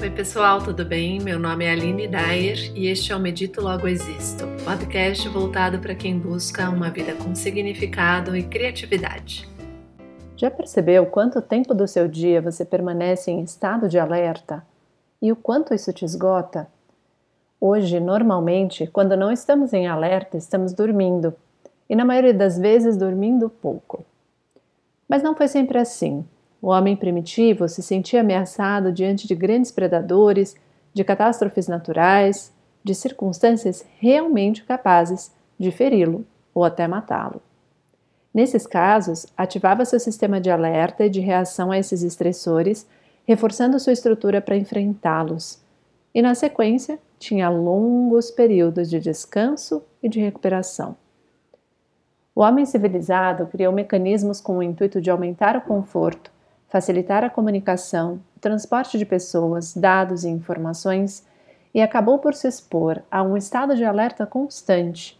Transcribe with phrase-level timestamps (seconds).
[0.00, 1.18] Oi, pessoal, tudo bem?
[1.18, 5.92] Meu nome é Aline Dyer e este é o Medito Logo Existo, podcast voltado para
[5.92, 9.48] quem busca uma vida com significado e criatividade.
[10.36, 14.64] Já percebeu quanto tempo do seu dia você permanece em estado de alerta
[15.20, 16.68] e o quanto isso te esgota?
[17.60, 21.34] Hoje, normalmente, quando não estamos em alerta, estamos dormindo
[21.90, 24.06] e, na maioria das vezes, dormindo pouco.
[25.08, 26.24] Mas não foi sempre assim.
[26.60, 30.56] O homem primitivo se sentia ameaçado diante de grandes predadores,
[30.92, 37.40] de catástrofes naturais, de circunstâncias realmente capazes de feri-lo ou até matá-lo.
[38.32, 42.86] Nesses casos, ativava seu sistema de alerta e de reação a esses estressores,
[43.26, 45.60] reforçando sua estrutura para enfrentá-los,
[46.14, 50.96] e na sequência tinha longos períodos de descanso e de recuperação.
[52.34, 56.30] O homem civilizado criou mecanismos com o intuito de aumentar o conforto,
[56.68, 61.26] facilitar a comunicação, transporte de pessoas, dados e informações
[61.74, 65.18] e acabou por se expor a um estado de alerta constante.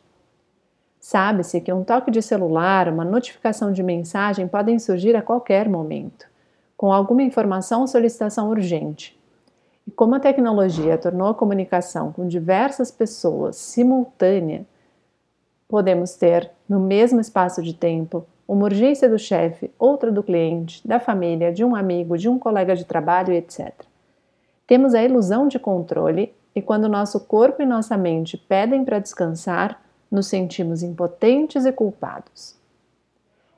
[1.01, 6.27] Sabe-se que um toque de celular, uma notificação de mensagem podem surgir a qualquer momento,
[6.77, 9.19] com alguma informação ou solicitação urgente.
[9.87, 14.67] E como a tecnologia tornou a comunicação com diversas pessoas simultânea,
[15.67, 20.99] podemos ter, no mesmo espaço de tempo, uma urgência do chefe, outra do cliente, da
[20.99, 23.75] família, de um amigo, de um colega de trabalho, etc.
[24.67, 29.83] Temos a ilusão de controle e quando nosso corpo e nossa mente pedem para descansar,
[30.11, 32.57] nos sentimos impotentes e culpados.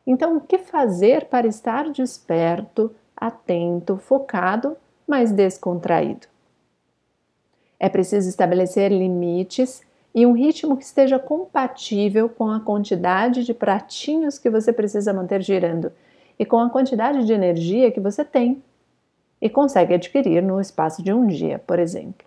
[0.05, 6.27] Então, o que fazer para estar desperto, atento, focado, mas descontraído?
[7.79, 9.83] É preciso estabelecer limites
[10.15, 15.43] e um ritmo que esteja compatível com a quantidade de pratinhos que você precisa manter
[15.43, 15.93] girando
[16.39, 18.63] e com a quantidade de energia que você tem
[19.41, 22.27] e consegue adquirir no espaço de um dia, por exemplo.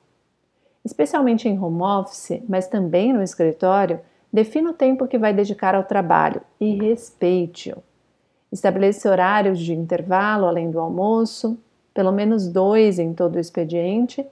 [0.83, 3.99] Especialmente em home office, mas também no escritório,
[4.31, 7.81] defina o tempo que vai dedicar ao trabalho e respeite-o.
[8.51, 11.57] Estabeleça horários de intervalo além do almoço,
[11.93, 14.25] pelo menos dois em todo o expediente,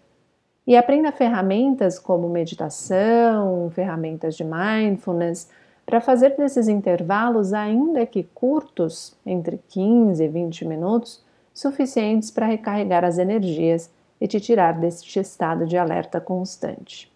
[0.66, 5.50] e aprenda ferramentas como meditação, ferramentas de mindfulness,
[5.86, 11.24] para fazer desses intervalos, ainda que curtos, entre 15 e 20 minutos,
[11.54, 13.90] suficientes para recarregar as energias
[14.20, 17.12] e te tirar deste estado de alerta constante.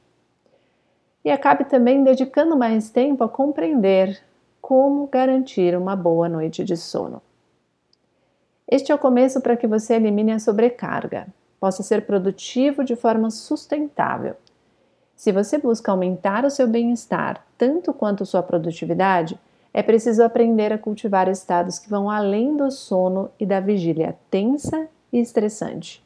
[1.23, 4.19] E acabe também dedicando mais tempo a compreender
[4.59, 7.21] como garantir uma boa noite de sono.
[8.67, 11.27] Este é o começo para que você elimine a sobrecarga,
[11.65, 14.35] possa ser produtivo de forma sustentável.
[15.15, 19.35] Se você busca aumentar o seu bem-estar tanto quanto sua produtividade,
[19.73, 24.87] é preciso aprender a cultivar estados que vão além do sono e da vigília tensa
[25.11, 26.05] e estressante.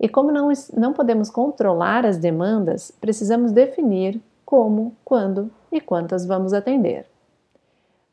[0.00, 6.54] E como não, não podemos controlar as demandas, precisamos definir como, quando e quantas vamos
[6.54, 7.11] atender.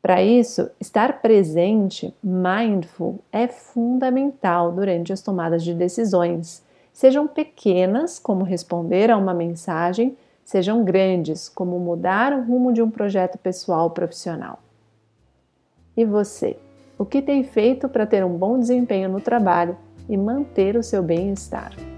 [0.02, 6.62] Para isso, estar presente, mindful, é fundamental durante as tomadas de decisões,
[6.92, 12.90] sejam pequenas, como responder a uma mensagem, sejam grandes, como mudar o rumo de um
[12.90, 14.58] projeto pessoal ou profissional.
[15.96, 16.56] E você?
[16.98, 19.76] O que tem feito para ter um bom desempenho no trabalho
[20.08, 21.89] e manter o seu bem-estar?